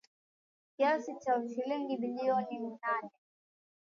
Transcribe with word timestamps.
Kiasi 0.75 1.15
cha 1.19 1.33
shilingi 1.49 1.97
bilioni 1.97 2.59
mnane 2.59 3.09